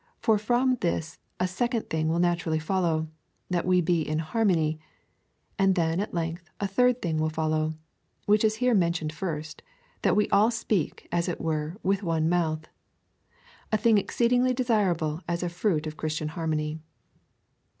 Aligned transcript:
For 0.17 0.39
from 0.39 0.77
this 0.77 1.19
a 1.39 1.47
second 1.47 1.91
thing 1.91 2.07
Avill 2.07 2.19
naturally 2.21 2.57
fol 2.57 2.81
low,— 2.81 3.07
that 3.51 3.67
we 3.67 3.81
be 3.81 4.01
in 4.01 4.17
harmony; 4.17 4.79
and 5.59 5.75
then 5.75 5.99
at 5.99 6.11
lengih 6.11 6.39
a 6.59 6.65
third 6.65 7.03
thing 7.03 7.17
will 7.19 7.29
follow, 7.29 7.75
which 8.25 8.43
is 8.43 8.55
here 8.55 8.73
mentioned 8.73 9.13
first,— 9.13 9.61
that 10.01 10.15
we 10.15 10.27
all 10.29 10.49
speak, 10.49 11.07
as 11.11 11.29
it 11.29 11.39
were, 11.39 11.77
with 11.83 12.01
one 12.01 12.27
mouth; 12.27 12.67
a 13.71 13.77
thing 13.77 13.99
exceedingly 13.99 14.55
desirable 14.55 15.21
as 15.27 15.43
a 15.43 15.49
fruit 15.49 15.85
of 15.85 15.97
Christian 15.97 16.29
harmony. 16.29 16.79